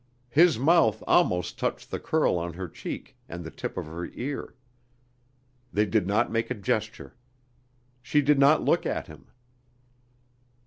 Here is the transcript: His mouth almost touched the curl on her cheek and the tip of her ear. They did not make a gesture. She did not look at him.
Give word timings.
His 0.31 0.57
mouth 0.57 1.03
almost 1.05 1.59
touched 1.59 1.91
the 1.91 1.99
curl 1.99 2.35
on 2.39 2.53
her 2.53 2.67
cheek 2.67 3.15
and 3.29 3.43
the 3.43 3.51
tip 3.51 3.77
of 3.77 3.85
her 3.85 4.07
ear. 4.15 4.55
They 5.71 5.85
did 5.85 6.07
not 6.07 6.31
make 6.31 6.49
a 6.49 6.55
gesture. 6.55 7.15
She 8.01 8.23
did 8.23 8.39
not 8.39 8.65
look 8.65 8.87
at 8.87 9.05
him. 9.05 9.27